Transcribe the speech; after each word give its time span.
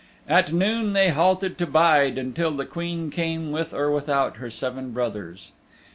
At 0.27 0.51
noon 0.51 0.93
they 0.93 1.09
halted 1.09 1.59
to 1.59 1.67
bide 1.67 2.17
until 2.17 2.49
the 2.49 2.65
Queen 2.65 3.11
came 3.11 3.51
with 3.51 3.71
or 3.71 3.91
without 3.91 4.37
her 4.37 4.49
seven 4.49 4.93
brothers. 4.93 5.51